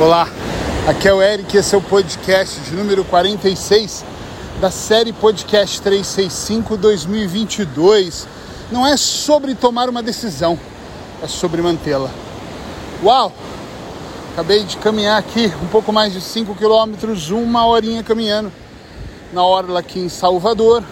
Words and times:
Olá, 0.00 0.26
aqui 0.88 1.06
é 1.06 1.12
o 1.12 1.20
Eric, 1.20 1.54
esse 1.54 1.74
é 1.74 1.78
o 1.78 1.82
podcast 1.82 2.58
de 2.62 2.74
número 2.74 3.04
46 3.04 4.02
da 4.58 4.70
série 4.70 5.12
Podcast 5.12 5.82
365 5.82 6.74
2022. 6.78 8.26
Não 8.72 8.86
é 8.86 8.96
sobre 8.96 9.54
tomar 9.54 9.90
uma 9.90 10.02
decisão, 10.02 10.58
é 11.22 11.26
sobre 11.26 11.60
mantê-la. 11.60 12.08
Uau! 13.04 13.30
Acabei 14.32 14.64
de 14.64 14.78
caminhar 14.78 15.18
aqui 15.18 15.52
um 15.62 15.66
pouco 15.66 15.92
mais 15.92 16.14
de 16.14 16.22
5 16.22 16.54
quilômetros, 16.54 17.30
uma 17.30 17.66
horinha 17.66 18.02
caminhando 18.02 18.50
na 19.34 19.44
hora 19.44 19.78
aqui 19.78 20.00
em 20.00 20.08
Salvador. 20.08 20.82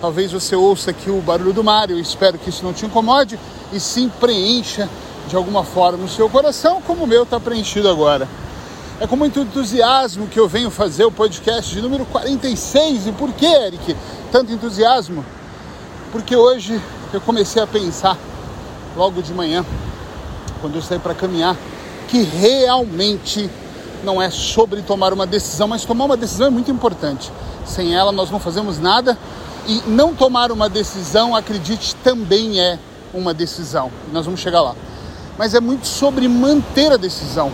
Talvez 0.00 0.32
você 0.32 0.56
ouça 0.56 0.90
aqui 0.90 1.08
o 1.08 1.20
barulho 1.20 1.52
do 1.52 1.62
mar, 1.62 1.88
eu 1.88 2.00
espero 2.00 2.36
que 2.36 2.50
isso 2.50 2.64
não 2.64 2.72
te 2.72 2.84
incomode 2.84 3.38
e 3.72 3.78
sim 3.78 4.10
preencha 4.18 4.90
de 5.28 5.36
alguma 5.36 5.64
forma 5.64 5.98
no 5.98 6.08
seu 6.08 6.28
coração, 6.28 6.82
como 6.82 7.04
o 7.04 7.06
meu 7.06 7.22
está 7.22 7.40
preenchido 7.40 7.88
agora. 7.88 8.28
É 9.00 9.06
com 9.06 9.16
muito 9.16 9.40
entusiasmo 9.40 10.28
que 10.28 10.38
eu 10.38 10.48
venho 10.48 10.70
fazer 10.70 11.04
o 11.04 11.10
podcast 11.10 11.74
de 11.74 11.80
número 11.80 12.04
46. 12.06 13.08
E 13.08 13.12
por 13.12 13.32
que, 13.32 13.46
Eric, 13.46 13.96
tanto 14.30 14.52
entusiasmo? 14.52 15.24
Porque 16.12 16.36
hoje 16.36 16.80
eu 17.12 17.20
comecei 17.20 17.60
a 17.60 17.66
pensar, 17.66 18.16
logo 18.96 19.20
de 19.20 19.32
manhã, 19.34 19.64
quando 20.60 20.76
eu 20.76 20.82
saí 20.82 20.98
para 20.98 21.14
caminhar, 21.14 21.56
que 22.08 22.22
realmente 22.22 23.50
não 24.04 24.22
é 24.22 24.30
sobre 24.30 24.82
tomar 24.82 25.12
uma 25.12 25.26
decisão, 25.26 25.66
mas 25.66 25.84
tomar 25.84 26.04
uma 26.04 26.16
decisão 26.16 26.46
é 26.46 26.50
muito 26.50 26.70
importante. 26.70 27.32
Sem 27.66 27.94
ela, 27.96 28.12
nós 28.12 28.30
não 28.30 28.38
fazemos 28.38 28.78
nada. 28.78 29.18
E 29.66 29.82
não 29.86 30.14
tomar 30.14 30.52
uma 30.52 30.68
decisão, 30.68 31.34
acredite, 31.34 31.96
também 31.96 32.60
é 32.60 32.78
uma 33.12 33.34
decisão. 33.34 33.90
Nós 34.12 34.26
vamos 34.26 34.40
chegar 34.40 34.60
lá 34.60 34.74
mas 35.38 35.54
é 35.54 35.60
muito 35.60 35.86
sobre 35.86 36.28
manter 36.28 36.92
a 36.92 36.96
decisão. 36.96 37.52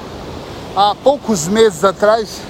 Há 0.77 0.95
poucos 0.95 1.49
meses 1.49 1.85
atrás, 1.85 2.41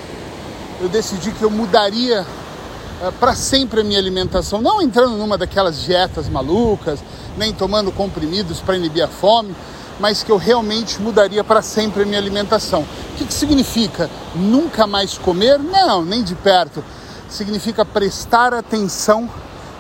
eu 0.81 0.89
decidi 0.89 1.31
que 1.33 1.43
eu 1.43 1.51
mudaria 1.51 2.23
uh, 2.23 3.13
para 3.13 3.35
sempre 3.35 3.81
a 3.81 3.85
minha 3.85 3.99
alimentação, 3.99 4.61
não 4.61 4.83
entrando 4.83 5.17
numa 5.17 5.39
daquelas 5.39 5.83
dietas 5.83 6.29
malucas, 6.29 7.01
nem 7.37 7.53
tomando 7.53 7.93
comprimidos 7.93 8.61
para 8.61 8.77
inibir 8.77 9.05
a 9.05 9.09
fome, 9.09 9.55
mas 9.99 10.23
que 10.23 10.33
eu 10.33 10.37
realmente 10.37 11.01
mudaria 11.01 11.45
para 11.45 11.63
sempre 11.63 12.03
a 12.03 12.07
minha 12.07 12.19
alimentação. 12.19 12.83
O 12.83 13.17
que, 13.17 13.27
que 13.27 13.35
significa? 13.35 14.11
Nunca 14.35 14.87
mais 14.87 15.19
comer? 15.19 15.59
Não, 15.59 16.05
nem 16.05 16.23
de 16.23 16.35
perto. 16.35 16.83
Significa 17.29 17.85
prestar 17.85 18.55
atenção 18.55 19.29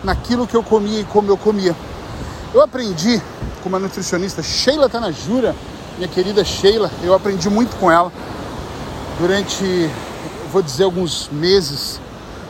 naquilo 0.04 0.46
que 0.46 0.56
eu 0.56 0.62
comia 0.62 1.00
e 1.00 1.04
como 1.04 1.30
eu 1.30 1.36
comia. 1.36 1.74
Eu 2.52 2.62
aprendi 2.62 3.22
com 3.62 3.68
uma 3.68 3.78
nutricionista, 3.78 4.42
Sheila 4.42 4.88
Tanajura, 4.88 5.54
minha 5.96 6.08
querida 6.08 6.44
Sheila. 6.44 6.90
Eu 7.00 7.14
aprendi 7.14 7.48
muito 7.48 7.76
com 7.76 7.88
ela 7.88 8.12
durante, 9.20 9.88
vou 10.50 10.60
dizer, 10.60 10.82
alguns 10.82 11.28
meses. 11.28 12.00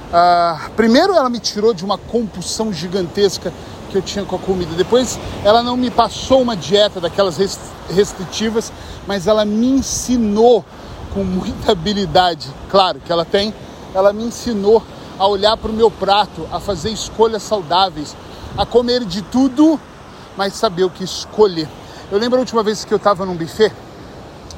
Uh, 0.08 0.70
primeiro, 0.70 1.12
ela 1.12 1.28
me 1.28 1.38
tirou 1.38 1.74
de 1.74 1.84
uma 1.84 1.98
compulsão 1.98 2.72
gigantesca 2.72 3.52
que 3.90 3.98
eu 3.98 4.00
tinha 4.00 4.24
com 4.24 4.36
a 4.36 4.38
comida. 4.38 4.74
Depois, 4.74 5.18
ela 5.44 5.62
não 5.62 5.76
me 5.76 5.90
passou 5.90 6.40
uma 6.40 6.56
dieta 6.56 6.98
daquelas 6.98 7.36
restritivas, 7.90 8.72
mas 9.06 9.26
ela 9.26 9.44
me 9.44 9.66
ensinou 9.66 10.64
com 11.12 11.24
muita 11.24 11.72
habilidade, 11.72 12.48
claro 12.70 13.00
que 13.04 13.12
ela 13.12 13.26
tem, 13.26 13.52
ela 13.92 14.14
me 14.14 14.24
ensinou 14.24 14.82
a 15.18 15.26
olhar 15.26 15.58
para 15.58 15.70
o 15.70 15.74
meu 15.74 15.90
prato, 15.90 16.48
a 16.50 16.58
fazer 16.58 16.88
escolhas 16.90 17.42
saudáveis, 17.42 18.16
a 18.56 18.64
comer 18.64 19.04
de 19.04 19.20
tudo 19.20 19.78
mas 20.36 20.54
saber 20.54 20.84
o 20.84 20.90
que 20.90 21.04
escolher. 21.04 21.68
Eu 22.10 22.18
lembro 22.18 22.38
a 22.38 22.40
última 22.40 22.62
vez 22.62 22.84
que 22.84 22.92
eu 22.92 22.96
estava 22.96 23.24
num 23.24 23.34
buffet 23.34 23.72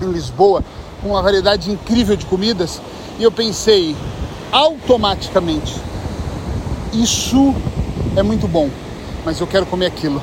em 0.00 0.10
Lisboa, 0.10 0.64
com 1.00 1.10
uma 1.10 1.22
variedade 1.22 1.70
incrível 1.70 2.16
de 2.16 2.26
comidas, 2.26 2.80
e 3.18 3.22
eu 3.22 3.32
pensei 3.32 3.96
automaticamente: 4.50 5.80
isso 6.92 7.54
é 8.16 8.22
muito 8.22 8.46
bom, 8.46 8.70
mas 9.24 9.40
eu 9.40 9.46
quero 9.46 9.66
comer 9.66 9.86
aquilo. 9.86 10.22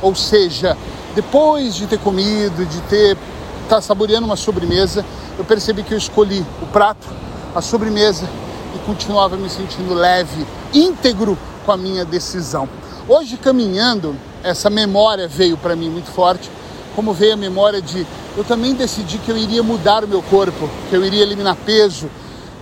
Ou 0.00 0.14
seja, 0.14 0.76
depois 1.14 1.74
de 1.74 1.86
ter 1.86 1.98
comido, 1.98 2.64
de 2.66 2.80
ter 2.82 3.16
estar 3.64 3.76
tá 3.76 3.80
saboreando 3.80 4.26
uma 4.26 4.36
sobremesa, 4.36 5.04
eu 5.38 5.44
percebi 5.44 5.82
que 5.82 5.92
eu 5.92 5.98
escolhi 5.98 6.44
o 6.62 6.66
prato, 6.66 7.06
a 7.54 7.60
sobremesa 7.60 8.28
e 8.74 8.78
continuava 8.86 9.36
me 9.36 9.48
sentindo 9.50 9.94
leve, 9.94 10.46
íntegro 10.72 11.36
com 11.64 11.72
a 11.72 11.76
minha 11.76 12.04
decisão. 12.04 12.68
Hoje 13.08 13.36
caminhando, 13.36 14.16
essa 14.42 14.70
memória 14.70 15.26
veio 15.26 15.56
para 15.56 15.74
mim 15.74 15.88
muito 15.88 16.10
forte, 16.10 16.50
como 16.94 17.12
veio 17.12 17.34
a 17.34 17.36
memória 17.36 17.80
de 17.80 18.06
eu 18.36 18.44
também 18.44 18.74
decidi 18.74 19.18
que 19.18 19.30
eu 19.30 19.36
iria 19.36 19.62
mudar 19.62 20.04
o 20.04 20.08
meu 20.08 20.22
corpo, 20.22 20.68
que 20.88 20.94
eu 20.94 21.04
iria 21.04 21.22
eliminar 21.22 21.56
peso, 21.56 22.08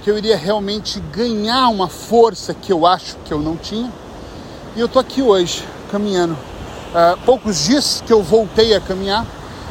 que 0.02 0.10
eu 0.10 0.16
iria 0.16 0.36
realmente 0.36 1.00
ganhar 1.12 1.68
uma 1.68 1.88
força 1.88 2.54
que 2.54 2.72
eu 2.72 2.86
acho 2.86 3.16
que 3.24 3.32
eu 3.32 3.40
não 3.40 3.56
tinha. 3.56 3.92
E 4.74 4.80
eu 4.80 4.88
tô 4.88 4.98
aqui 4.98 5.20
hoje 5.20 5.64
caminhando. 5.90 6.32
Uh, 6.32 7.18
poucos 7.26 7.64
dias 7.64 8.02
que 8.06 8.12
eu 8.12 8.22
voltei 8.22 8.74
a 8.74 8.80
caminhar, 8.80 9.26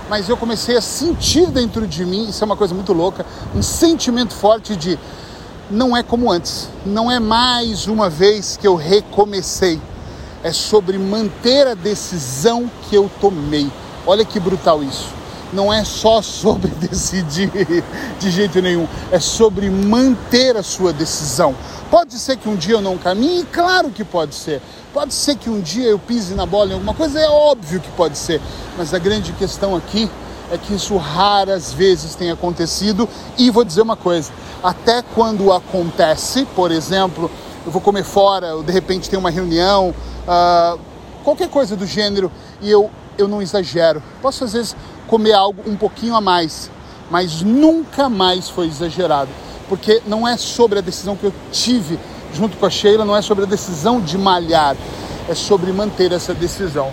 mas 0.09 0.29
eu 0.29 0.37
comecei 0.37 0.77
a 0.77 0.81
sentir 0.81 1.47
dentro 1.47 1.87
de 1.87 2.05
mim, 2.05 2.29
isso 2.29 2.43
é 2.43 2.45
uma 2.45 2.57
coisa 2.57 2.75
muito 2.75 2.93
louca, 2.93 3.25
um 3.55 3.63
sentimento 3.63 4.33
forte 4.33 4.75
de 4.75 4.99
não 5.71 5.97
é 5.97 6.03
como 6.03 6.31
antes, 6.31 6.69
não 6.85 7.09
é 7.11 7.19
mais 7.19 7.87
uma 7.87 8.09
vez 8.09 8.57
que 8.57 8.67
eu 8.67 8.75
recomecei 8.75 9.81
é 10.45 10.53
sobre 10.53 10.99
manter 10.99 11.65
a 11.65 11.73
decisão 11.73 12.69
que 12.83 12.95
eu 12.95 13.09
tomei. 13.19 13.67
Olha 14.05 14.23
que 14.23 14.39
brutal 14.39 14.83
isso. 14.83 15.07
Não 15.51 15.73
é 15.73 15.83
só 15.83 16.21
sobre 16.23 16.69
decidir 16.69 17.51
de 18.19 18.29
jeito 18.29 18.61
nenhum, 18.61 18.87
é 19.11 19.19
sobre 19.19 19.71
manter 19.71 20.55
a 20.55 20.61
sua 20.61 20.93
decisão. 20.93 21.55
Pode 21.89 22.19
ser 22.19 22.37
que 22.37 22.47
um 22.47 22.55
dia 22.55 22.75
eu 22.75 22.81
não 22.81 22.95
caminhe, 22.95 23.43
claro 23.51 23.89
que 23.89 24.03
pode 24.03 24.35
ser. 24.35 24.61
Pode 24.93 25.15
ser 25.15 25.35
que 25.35 25.49
um 25.49 25.59
dia 25.59 25.87
eu 25.87 25.97
pise 25.97 26.35
na 26.35 26.45
bola 26.45 26.69
em 26.69 26.73
alguma 26.73 26.93
coisa, 26.93 27.19
é 27.19 27.27
óbvio 27.27 27.79
que 27.79 27.89
pode 27.93 28.15
ser. 28.15 28.39
Mas 28.77 28.93
a 28.93 28.99
grande 28.99 29.33
questão 29.33 29.75
aqui 29.75 30.07
é 30.51 30.59
que 30.59 30.75
isso 30.75 30.95
raras 30.95 31.73
vezes 31.73 32.13
tem 32.13 32.29
acontecido. 32.29 33.09
E 33.35 33.49
vou 33.49 33.65
dizer 33.65 33.81
uma 33.81 33.95
coisa: 33.95 34.31
até 34.63 35.01
quando 35.15 35.51
acontece, 35.51 36.45
por 36.55 36.71
exemplo, 36.71 37.31
eu 37.65 37.71
vou 37.71 37.81
comer 37.81 38.03
fora, 38.03 38.55
ou 38.55 38.61
de 38.61 38.71
repente 38.71 39.09
tem 39.09 39.17
uma 39.17 39.31
reunião, 39.31 39.93
uh, 40.27 40.79
qualquer 41.23 41.49
coisa 41.49 41.75
do 41.75 41.85
gênero, 41.85 42.31
e 42.61 42.69
eu, 42.69 42.89
eu 43.17 43.27
não 43.27 43.41
exagero. 43.41 44.01
Posso 44.21 44.43
às 44.43 44.53
vezes 44.53 44.75
comer 45.07 45.33
algo 45.33 45.61
um 45.69 45.75
pouquinho 45.75 46.15
a 46.15 46.21
mais, 46.21 46.69
mas 47.09 47.41
nunca 47.41 48.09
mais 48.09 48.49
foi 48.49 48.67
exagerado, 48.67 49.29
porque 49.69 50.01
não 50.05 50.27
é 50.27 50.37
sobre 50.37 50.79
a 50.79 50.81
decisão 50.81 51.15
que 51.15 51.25
eu 51.25 51.33
tive 51.51 51.99
junto 52.33 52.57
com 52.57 52.65
a 52.65 52.69
Sheila, 52.69 53.05
não 53.05 53.15
é 53.15 53.21
sobre 53.21 53.45
a 53.45 53.47
decisão 53.47 54.01
de 54.01 54.17
malhar, 54.17 54.75
é 55.29 55.33
sobre 55.33 55.71
manter 55.71 56.11
essa 56.11 56.33
decisão. 56.33 56.91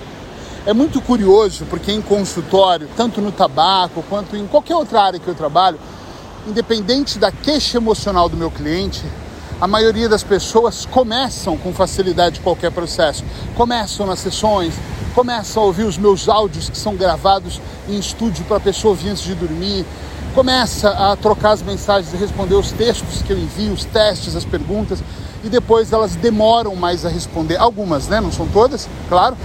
É 0.64 0.72
muito 0.72 1.00
curioso 1.00 1.66
porque 1.68 1.90
em 1.90 2.00
consultório, 2.00 2.88
tanto 2.96 3.20
no 3.20 3.32
tabaco 3.32 4.04
quanto 4.08 4.36
em 4.36 4.46
qualquer 4.46 4.76
outra 4.76 5.02
área 5.02 5.18
que 5.18 5.26
eu 5.26 5.34
trabalho, 5.34 5.78
independente 6.46 7.18
da 7.18 7.32
queixa 7.32 7.78
emocional 7.78 8.28
do 8.28 8.36
meu 8.36 8.50
cliente, 8.50 9.02
a 9.62 9.68
maioria 9.68 10.08
das 10.08 10.24
pessoas 10.24 10.84
começam 10.86 11.56
com 11.56 11.72
facilidade 11.72 12.40
qualquer 12.40 12.72
processo, 12.72 13.22
começam 13.54 14.04
nas 14.04 14.18
sessões, 14.18 14.74
começam 15.14 15.62
a 15.62 15.66
ouvir 15.66 15.84
os 15.84 15.96
meus 15.96 16.28
áudios 16.28 16.68
que 16.68 16.76
são 16.76 16.96
gravados 16.96 17.60
em 17.88 17.96
estúdio 17.96 18.44
para 18.46 18.56
a 18.56 18.60
pessoa 18.60 18.90
ouvir 18.90 19.10
antes 19.10 19.22
de 19.22 19.36
dormir, 19.36 19.86
começa 20.34 20.90
a 20.90 21.14
trocar 21.14 21.52
as 21.52 21.62
mensagens 21.62 22.12
e 22.12 22.16
responder 22.16 22.56
os 22.56 22.72
textos 22.72 23.22
que 23.22 23.32
eu 23.32 23.38
envio, 23.38 23.72
os 23.72 23.84
testes, 23.84 24.34
as 24.34 24.44
perguntas, 24.44 24.98
e 25.44 25.48
depois 25.48 25.92
elas 25.92 26.16
demoram 26.16 26.74
mais 26.74 27.06
a 27.06 27.08
responder, 27.08 27.56
algumas, 27.56 28.08
né? 28.08 28.20
Não 28.20 28.32
são 28.32 28.48
todas, 28.48 28.88
claro. 29.08 29.36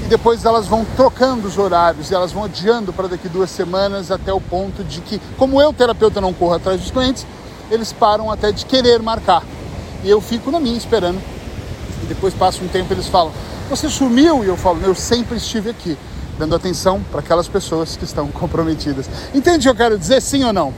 E 0.00 0.04
depois 0.04 0.44
elas 0.44 0.68
vão 0.68 0.86
trocando 0.94 1.48
os 1.48 1.58
horários 1.58 2.12
e 2.12 2.14
elas 2.14 2.30
vão 2.30 2.44
adiando 2.44 2.92
para 2.92 3.08
daqui 3.08 3.28
duas 3.28 3.50
semanas 3.50 4.12
até 4.12 4.32
o 4.32 4.40
ponto 4.40 4.84
de 4.84 5.00
que, 5.00 5.20
como 5.36 5.60
eu, 5.60 5.72
terapeuta, 5.72 6.20
não 6.20 6.32
corro 6.32 6.54
atrás 6.54 6.80
dos 6.80 6.92
clientes, 6.92 7.26
eles 7.68 7.92
param 7.92 8.30
até 8.30 8.52
de 8.52 8.64
querer 8.64 9.02
marcar. 9.02 9.42
E 10.06 10.08
eu 10.08 10.20
fico 10.20 10.52
na 10.52 10.60
minha 10.60 10.78
esperando. 10.78 11.20
E 12.04 12.06
depois 12.06 12.32
passa 12.32 12.62
um 12.62 12.68
tempo 12.68 12.92
eles 12.94 13.08
falam: 13.08 13.32
Você 13.68 13.90
sumiu? 13.90 14.44
E 14.44 14.46
eu 14.46 14.56
falo: 14.56 14.80
Eu 14.84 14.94
sempre 14.94 15.36
estive 15.36 15.70
aqui, 15.70 15.98
dando 16.38 16.54
atenção 16.54 17.02
para 17.10 17.18
aquelas 17.18 17.48
pessoas 17.48 17.96
que 17.96 18.04
estão 18.04 18.28
comprometidas. 18.30 19.10
Entende 19.34 19.58
o 19.58 19.62
que 19.62 19.68
eu 19.68 19.74
quero 19.74 19.98
dizer? 19.98 20.22
Sim 20.22 20.44
ou 20.44 20.52
não? 20.52 20.72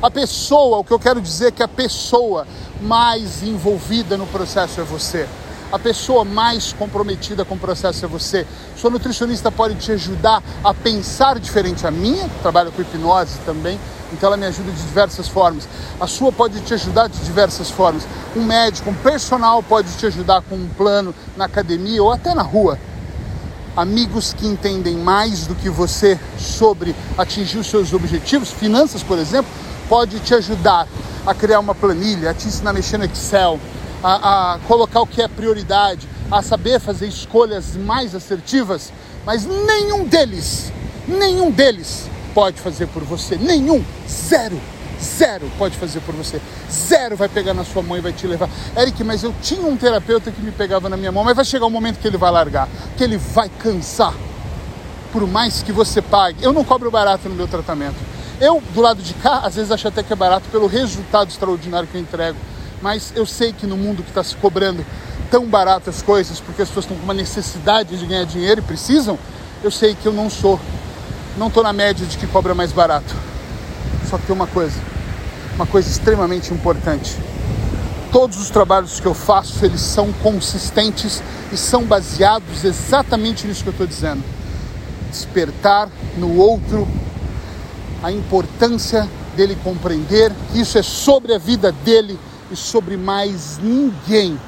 A 0.00 0.08
pessoa, 0.08 0.78
o 0.78 0.84
que 0.84 0.92
eu 0.92 0.98
quero 0.98 1.20
dizer 1.20 1.48
é 1.48 1.50
que 1.50 1.62
a 1.62 1.66
pessoa 1.66 2.46
mais 2.80 3.42
envolvida 3.42 4.16
no 4.16 4.28
processo 4.28 4.80
é 4.80 4.84
você. 4.84 5.26
A 5.70 5.78
pessoa 5.78 6.24
mais 6.24 6.72
comprometida 6.72 7.44
com 7.44 7.54
o 7.54 7.58
processo 7.58 8.02
é 8.02 8.08
você. 8.08 8.46
Sua 8.74 8.88
nutricionista 8.88 9.52
pode 9.52 9.74
te 9.74 9.92
ajudar 9.92 10.42
a 10.64 10.72
pensar 10.72 11.38
diferente. 11.38 11.86
A 11.86 11.90
minha, 11.90 12.26
trabalha 12.40 12.70
com 12.70 12.80
hipnose 12.80 13.38
também, 13.44 13.78
então 14.10 14.28
ela 14.28 14.36
me 14.38 14.46
ajuda 14.46 14.70
de 14.72 14.82
diversas 14.82 15.28
formas. 15.28 15.68
A 16.00 16.06
sua 16.06 16.32
pode 16.32 16.58
te 16.62 16.72
ajudar 16.72 17.08
de 17.08 17.18
diversas 17.18 17.70
formas. 17.70 18.06
Um 18.34 18.44
médico, 18.44 18.88
um 18.88 18.94
personal 18.94 19.62
pode 19.62 19.92
te 19.98 20.06
ajudar 20.06 20.40
com 20.40 20.54
um 20.54 20.68
plano 20.68 21.14
na 21.36 21.44
academia 21.44 22.02
ou 22.02 22.10
até 22.10 22.34
na 22.34 22.42
rua. 22.42 22.78
Amigos 23.76 24.32
que 24.32 24.46
entendem 24.46 24.96
mais 24.96 25.46
do 25.46 25.54
que 25.54 25.68
você 25.68 26.18
sobre 26.38 26.96
atingir 27.18 27.58
os 27.58 27.66
seus 27.66 27.92
objetivos, 27.92 28.50
finanças, 28.50 29.02
por 29.02 29.18
exemplo, 29.18 29.50
pode 29.86 30.18
te 30.20 30.34
ajudar 30.34 30.88
a 31.26 31.34
criar 31.34 31.60
uma 31.60 31.74
planilha, 31.74 32.30
a 32.30 32.34
te 32.34 32.48
ensinar 32.48 32.70
a 32.70 32.72
mexer 32.72 32.96
no 32.96 33.04
Excel, 33.04 33.60
a, 34.02 34.54
a 34.54 34.58
colocar 34.60 35.00
o 35.00 35.06
que 35.06 35.22
é 35.22 35.28
prioridade, 35.28 36.08
a 36.30 36.42
saber 36.42 36.80
fazer 36.80 37.06
escolhas 37.06 37.76
mais 37.76 38.14
assertivas, 38.14 38.92
mas 39.24 39.44
nenhum 39.44 40.04
deles, 40.04 40.72
nenhum 41.06 41.50
deles 41.50 42.08
pode 42.34 42.60
fazer 42.60 42.86
por 42.86 43.02
você. 43.02 43.36
Nenhum, 43.36 43.84
zero, 44.08 44.60
zero 45.02 45.50
pode 45.58 45.76
fazer 45.76 46.00
por 46.00 46.14
você. 46.14 46.40
Zero 46.70 47.16
vai 47.16 47.28
pegar 47.28 47.54
na 47.54 47.64
sua 47.64 47.82
mão 47.82 47.96
e 47.96 48.00
vai 48.00 48.12
te 48.12 48.26
levar. 48.26 48.48
Eric, 48.76 49.02
mas 49.02 49.22
eu 49.22 49.34
tinha 49.42 49.66
um 49.66 49.76
terapeuta 49.76 50.30
que 50.30 50.40
me 50.40 50.52
pegava 50.52 50.88
na 50.88 50.96
minha 50.96 51.10
mão, 51.10 51.24
mas 51.24 51.34
vai 51.34 51.44
chegar 51.44 51.66
um 51.66 51.70
momento 51.70 51.98
que 51.98 52.06
ele 52.06 52.16
vai 52.16 52.30
largar, 52.30 52.68
que 52.96 53.04
ele 53.04 53.16
vai 53.16 53.50
cansar. 53.58 54.14
Por 55.12 55.26
mais 55.26 55.62
que 55.62 55.72
você 55.72 56.02
pague, 56.02 56.44
eu 56.44 56.52
não 56.52 56.62
cobro 56.62 56.90
barato 56.90 57.28
no 57.28 57.34
meu 57.34 57.48
tratamento. 57.48 57.96
Eu, 58.40 58.62
do 58.72 58.80
lado 58.80 59.02
de 59.02 59.14
cá, 59.14 59.40
às 59.42 59.56
vezes 59.56 59.72
acho 59.72 59.88
até 59.88 60.02
que 60.02 60.12
é 60.12 60.16
barato 60.16 60.48
pelo 60.50 60.66
resultado 60.66 61.28
extraordinário 61.28 61.88
que 61.88 61.96
eu 61.96 62.00
entrego. 62.00 62.38
Mas 62.80 63.12
eu 63.14 63.26
sei 63.26 63.52
que 63.52 63.66
no 63.66 63.76
mundo 63.76 64.02
que 64.02 64.10
está 64.10 64.22
se 64.22 64.36
cobrando 64.36 64.84
tão 65.30 65.46
barato 65.46 65.90
as 65.90 66.02
coisas, 66.02 66.40
porque 66.40 66.62
as 66.62 66.68
pessoas 66.68 66.84
estão 66.84 66.96
com 66.96 67.04
uma 67.04 67.14
necessidade 67.14 67.96
de 67.96 68.06
ganhar 68.06 68.24
dinheiro 68.24 68.60
e 68.60 68.64
precisam, 68.64 69.18
eu 69.62 69.70
sei 69.70 69.94
que 69.94 70.06
eu 70.06 70.12
não 70.12 70.30
sou, 70.30 70.60
não 71.36 71.48
estou 71.48 71.62
na 71.62 71.72
média 71.72 72.06
de 72.06 72.16
que 72.16 72.26
cobra 72.26 72.54
mais 72.54 72.72
barato. 72.72 73.14
Só 74.08 74.16
que 74.16 74.26
tem 74.26 74.34
uma 74.34 74.46
coisa, 74.46 74.78
uma 75.54 75.66
coisa 75.66 75.88
extremamente 75.88 76.52
importante. 76.54 77.16
Todos 78.10 78.40
os 78.40 78.48
trabalhos 78.48 79.00
que 79.00 79.06
eu 79.06 79.12
faço, 79.12 79.64
eles 79.64 79.82
são 79.82 80.12
consistentes 80.14 81.22
e 81.52 81.56
são 81.56 81.84
baseados 81.84 82.64
exatamente 82.64 83.46
nisso 83.46 83.62
que 83.62 83.68
eu 83.68 83.72
estou 83.72 83.86
dizendo. 83.86 84.24
Despertar 85.10 85.88
no 86.16 86.36
outro 86.36 86.88
a 88.02 88.10
importância 88.10 89.06
dele 89.36 89.56
compreender 89.62 90.32
que 90.50 90.60
isso 90.60 90.78
é 90.78 90.82
sobre 90.82 91.34
a 91.34 91.38
vida 91.38 91.70
dele 91.70 92.18
e 92.50 92.56
sobre 92.56 92.96
mais 92.96 93.58
ninguém 93.62 94.38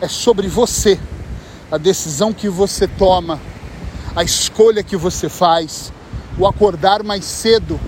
é 0.00 0.08
sobre 0.08 0.48
você, 0.48 0.98
a 1.70 1.78
decisão 1.78 2.32
que 2.32 2.48
você 2.48 2.86
toma, 2.86 3.40
a 4.14 4.22
escolha 4.22 4.82
que 4.82 4.96
você 4.96 5.28
faz, 5.28 5.92
o 6.36 6.46
acordar 6.46 7.02
mais 7.02 7.24
cedo, 7.24 7.78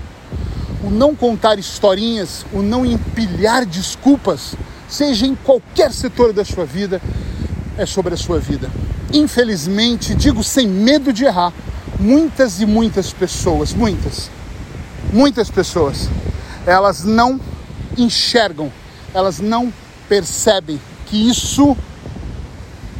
o 0.83 0.89
não 0.89 1.15
contar 1.15 1.59
historinhas, 1.59 2.45
o 2.53 2.61
não 2.61 2.85
empilhar 2.85 3.65
desculpas, 3.65 4.55
seja 4.87 5.25
em 5.25 5.35
qualquer 5.35 5.91
setor 5.91 6.31
da 6.31 6.45
sua 6.45 6.65
vida, 6.65 7.01
é 7.77 7.85
sobre 7.85 8.13
a 8.13 8.17
sua 8.17 8.39
vida. 8.39 8.71
Infelizmente, 9.13 10.15
digo 10.15 10.43
sem 10.43 10.67
medo 10.67 11.11
de 11.11 11.25
errar, 11.25 11.53
muitas 11.99 12.61
e 12.61 12.65
muitas 12.65 13.11
pessoas, 13.11 13.73
muitas, 13.73 14.29
muitas 15.11 15.49
pessoas, 15.49 16.09
elas 16.65 17.03
não 17.03 17.39
enxergam, 17.97 18.71
elas 19.13 19.39
não 19.39 19.71
percebem 20.07 20.79
que 21.05 21.29
isso 21.29 21.75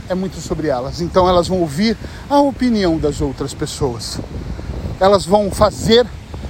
é 0.10 0.16
muito 0.16 0.40
sobre 0.40 0.68
elas. 0.68 1.02
Então 1.02 1.28
elas 1.28 1.48
vão 1.48 1.60
ouvir 1.60 1.98
a 2.30 2.40
opinião 2.40 2.98
das 2.98 3.22
outras 3.22 3.54
pessoas. 3.54 4.20
Elas 5.00 5.26
vão 5.26 5.52
fazer 5.52 6.06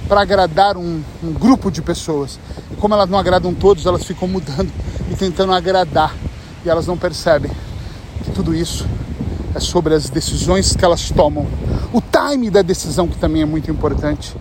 para 0.08 0.20
agradar 0.20 0.76
um, 0.76 1.02
um, 1.22 1.32
grupo 1.32 1.70
de 1.70 1.82
pessoas. 1.82 2.38
E 2.70 2.76
como 2.76 2.94
elas 2.94 3.08
não 3.08 3.18
agradam 3.18 3.52
todos, 3.52 3.86
elas 3.86 4.04
ficam 4.04 4.28
mudando 4.28 4.70
e 5.10 5.16
tentando 5.16 5.52
agradar. 5.52 6.14
E 6.64 6.68
elas 6.68 6.86
não 6.86 6.96
percebem 6.96 7.50
que 8.24 8.30
tudo 8.30 8.54
isso 8.54 8.86
é 9.54 9.60
sobre 9.60 9.94
as 9.94 10.10
decisões 10.10 10.76
que 10.76 10.84
elas 10.84 11.10
tomam. 11.10 11.46
O 11.92 12.00
time 12.00 12.50
da 12.50 12.62
decisão, 12.62 13.08
que 13.08 13.16
também 13.16 13.42
é 13.42 13.46
muito 13.46 13.70
importante, 13.70 14.34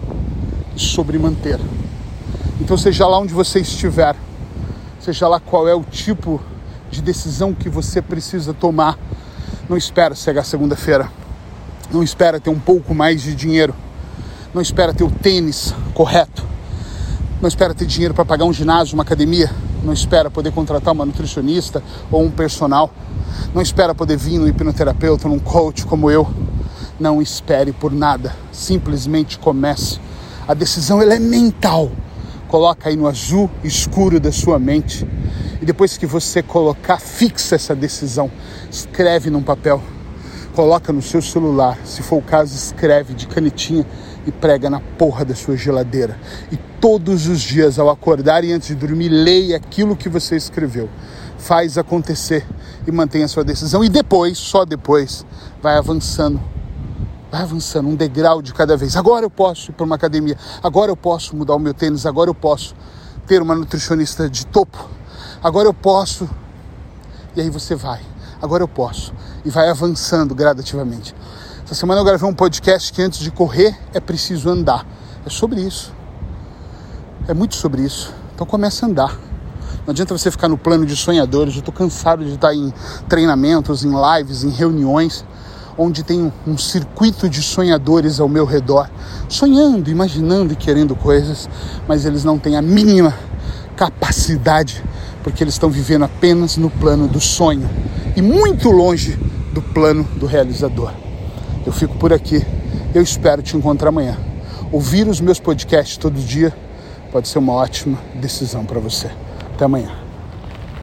sobre 0.75 1.17
manter. 1.17 1.59
Então, 2.59 2.77
seja 2.77 3.05
lá 3.05 3.19
onde 3.19 3.33
você 3.33 3.59
estiver, 3.59 4.15
seja 4.99 5.27
lá 5.27 5.39
qual 5.39 5.67
é 5.67 5.75
o 5.75 5.83
tipo 5.83 6.41
de 6.89 7.01
decisão 7.01 7.53
que 7.53 7.67
você 7.67 8.01
precisa 8.01 8.53
tomar. 8.53 8.97
Não 9.67 9.75
espera 9.75 10.15
chegar 10.15 10.43
segunda-feira. 10.45 11.11
Não 11.91 12.01
espera 12.01 12.39
ter 12.39 12.49
um 12.49 12.59
pouco 12.59 12.95
mais 12.95 13.21
de 13.21 13.35
dinheiro. 13.35 13.75
Não 14.53 14.61
espera 14.61 14.93
ter 14.93 15.03
o 15.03 15.11
tênis 15.11 15.75
correto. 15.93 16.45
Não 17.41 17.47
espera 17.49 17.73
ter 17.73 17.85
dinheiro 17.85 18.13
para 18.13 18.23
pagar 18.23 18.45
um 18.45 18.53
ginásio, 18.53 18.93
uma 18.93 19.03
academia. 19.03 19.51
Não 19.83 19.91
espera 19.91 20.31
poder 20.31 20.51
contratar 20.51 20.93
uma 20.93 21.05
nutricionista 21.05 21.83
ou 22.09 22.23
um 22.23 22.31
personal. 22.31 22.89
Não 23.53 23.61
espera 23.61 23.93
poder 23.93 24.17
vir 24.17 24.39
no 24.39 24.47
hipnoterapeuta, 24.47 25.27
num 25.27 25.39
coach 25.39 25.85
como 25.85 26.09
eu. 26.09 26.27
Não 26.97 27.21
espere 27.21 27.73
por 27.73 27.91
nada. 27.91 28.33
Simplesmente 28.51 29.37
comece. 29.37 29.99
A 30.47 30.53
decisão 30.53 31.01
ela 31.01 31.15
é 31.15 31.19
mental. 31.19 31.91
Coloca 32.55 32.87
aí 32.87 32.95
no 32.95 33.05
azul 33.05 33.51
escuro 33.65 34.17
da 34.17 34.31
sua 34.31 34.57
mente 34.57 35.05
e 35.61 35.65
depois 35.65 35.97
que 35.97 36.05
você 36.05 36.41
colocar, 36.41 37.01
fixa 37.01 37.55
essa 37.55 37.75
decisão, 37.75 38.31
escreve 38.71 39.29
num 39.29 39.43
papel, 39.43 39.83
coloca 40.53 40.93
no 40.93 41.01
seu 41.01 41.21
celular, 41.21 41.77
se 41.83 42.01
for 42.01 42.15
o 42.15 42.21
caso, 42.21 42.55
escreve 42.55 43.13
de 43.13 43.27
canetinha 43.27 43.85
e 44.25 44.31
prega 44.31 44.69
na 44.69 44.79
porra 44.79 45.25
da 45.25 45.35
sua 45.35 45.57
geladeira. 45.57 46.17
E 46.49 46.55
todos 46.79 47.27
os 47.27 47.41
dias, 47.41 47.77
ao 47.77 47.89
acordar 47.89 48.45
e 48.45 48.53
antes 48.53 48.69
de 48.69 48.75
dormir, 48.75 49.09
leia 49.09 49.57
aquilo 49.57 49.93
que 49.93 50.07
você 50.07 50.37
escreveu. 50.37 50.89
Faz 51.37 51.77
acontecer 51.77 52.47
e 52.87 52.91
mantenha 52.91 53.25
a 53.25 53.27
sua 53.27 53.43
decisão. 53.43 53.83
E 53.83 53.89
depois, 53.89 54.37
só 54.37 54.63
depois, 54.63 55.25
vai 55.61 55.75
avançando. 55.75 56.54
Vai 57.31 57.41
avançando 57.41 57.89
um 57.89 57.95
degrau 57.95 58.41
de 58.41 58.53
cada 58.53 58.77
vez. 58.77 58.95
Agora 58.95 59.25
eu 59.25 59.29
posso 59.29 59.71
ir 59.71 59.73
para 59.73 59.85
uma 59.85 59.95
academia. 59.95 60.37
Agora 60.63 60.91
eu 60.91 60.97
posso 60.97 61.35
mudar 61.35 61.55
o 61.55 61.59
meu 61.59 61.73
tênis. 61.73 62.05
Agora 62.05 62.29
eu 62.29 62.35
posso 62.35 62.75
ter 63.25 63.41
uma 63.41 63.55
nutricionista 63.55 64.29
de 64.29 64.45
topo 64.45 64.95
agora 65.45 65.67
eu 65.67 65.73
posso. 65.73 66.27
E 67.35 67.41
aí 67.41 67.51
você 67.51 67.75
vai, 67.75 68.01
agora 68.41 68.63
eu 68.63 68.67
posso. 68.67 69.13
E 69.45 69.49
vai 69.51 69.69
avançando 69.69 70.33
gradativamente. 70.33 71.15
Essa 71.63 71.75
semana 71.75 72.01
eu 72.01 72.05
gravei 72.05 72.27
um 72.27 72.33
podcast 72.33 72.91
que 72.91 73.01
antes 73.01 73.19
de 73.19 73.29
correr 73.29 73.77
é 73.93 73.99
preciso 73.99 74.49
andar. 74.49 74.85
É 75.23 75.29
sobre 75.29 75.61
isso. 75.61 75.93
É 77.27 77.33
muito 77.33 77.55
sobre 77.55 77.83
isso. 77.83 78.11
Então 78.33 78.47
começa 78.47 78.85
a 78.85 78.89
andar. 78.89 79.19
Não 79.85 79.91
adianta 79.91 80.17
você 80.17 80.31
ficar 80.31 80.47
no 80.47 80.57
plano 80.57 80.83
de 80.83 80.95
sonhadores. 80.95 81.53
Eu 81.53 81.59
estou 81.59 81.73
cansado 81.73 82.25
de 82.25 82.33
estar 82.33 82.55
em 82.55 82.73
treinamentos, 83.07 83.83
em 83.83 83.91
lives, 83.91 84.43
em 84.43 84.49
reuniões, 84.49 85.23
onde 85.77 86.03
tem 86.03 86.31
um 86.47 86.57
circuito 86.57 87.29
de 87.29 87.41
sonhadores 87.41 88.19
ao 88.19 88.29
meu 88.29 88.45
redor, 88.45 88.89
sonhando, 89.27 89.89
imaginando 89.89 90.53
e 90.53 90.55
querendo 90.55 90.95
coisas, 90.95 91.49
mas 91.87 92.05
eles 92.05 92.23
não 92.23 92.39
têm 92.39 92.55
a 92.55 92.61
mínima 92.61 93.13
capacidade 93.75 94.83
porque 95.23 95.43
eles 95.43 95.55
estão 95.55 95.69
vivendo 95.69 96.05
apenas 96.05 96.55
no 96.55 96.69
plano 96.69 97.07
do 97.07 97.19
sonho 97.19 97.67
e 98.15 98.21
muito 98.21 98.69
longe 98.69 99.17
do 99.51 99.61
plano 99.61 100.03
do 100.17 100.25
realizador. 100.25 100.91
Eu 101.65 101.71
fico 101.71 101.97
por 101.97 102.13
aqui. 102.13 102.45
Eu 102.93 103.01
espero 103.01 103.41
te 103.41 103.57
encontrar 103.57 103.89
amanhã. 103.89 104.17
Ouvir 104.71 105.07
os 105.07 105.19
meus 105.19 105.39
podcasts 105.39 105.97
todo 105.97 106.19
dia 106.19 106.53
pode 107.11 107.27
ser 107.27 107.39
uma 107.39 107.53
ótima 107.53 107.97
decisão 108.15 108.65
para 108.65 108.79
você. 108.79 109.09
Até 109.53 109.65
amanhã. 109.65 110.04